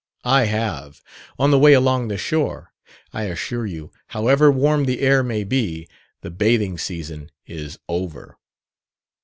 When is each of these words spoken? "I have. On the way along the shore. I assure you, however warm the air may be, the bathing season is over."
"I 0.25 0.45
have. 0.45 1.03
On 1.37 1.51
the 1.51 1.59
way 1.59 1.73
along 1.73 2.07
the 2.07 2.17
shore. 2.17 2.73
I 3.13 3.25
assure 3.25 3.67
you, 3.67 3.91
however 4.07 4.49
warm 4.51 4.85
the 4.85 5.01
air 5.01 5.21
may 5.21 5.43
be, 5.43 5.87
the 6.21 6.31
bathing 6.31 6.79
season 6.79 7.29
is 7.45 7.77
over." 7.87 8.39